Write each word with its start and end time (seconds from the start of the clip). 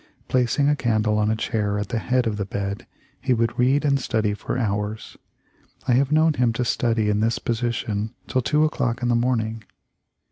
Placing 0.29 0.67
a 0.67 0.75
candle 0.75 1.19
on 1.19 1.29
a 1.29 1.35
chair 1.35 1.77
at 1.77 1.89
the 1.89 1.99
head 1.99 2.25
of 2.25 2.37
the 2.37 2.43
bed, 2.43 2.87
he 3.21 3.35
would 3.35 3.59
read 3.59 3.85
and 3.85 3.99
study 3.99 4.33
for 4.33 4.57
hours. 4.57 5.15
I 5.87 5.91
have 5.91 6.11
known 6.11 6.33
him 6.33 6.53
to 6.53 6.65
study 6.65 7.07
in 7.07 7.19
this 7.19 7.37
position 7.37 8.15
till 8.27 8.41
two 8.41 8.65
o'clock 8.65 9.03
in 9.03 9.09
the 9.09 9.15
morn 9.15 9.41
ing. 9.41 9.63